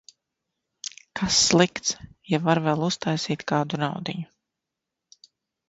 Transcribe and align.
Kas 1.19 1.37
slikts, 1.49 1.91
ja 2.33 2.41
var 2.47 2.63
vēl 2.69 2.87
uztaisīt 2.89 3.47
kādu 3.55 3.83
naudiņu? 3.87 4.29